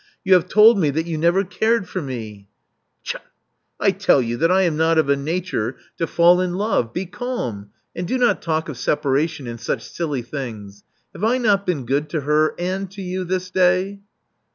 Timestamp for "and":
7.95-8.07, 9.45-9.61, 12.59-12.89